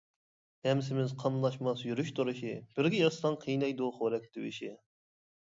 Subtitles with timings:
[0.67, 4.73] ھەم سېمىز قاملاشماس يۈرۈش-تۇرۇشى، بىرگە ياتساڭ قىينايدۇ خورەك تىۋىشى.